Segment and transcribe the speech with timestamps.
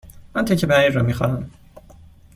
[0.35, 1.51] آن تکه پنیر را می خواهم.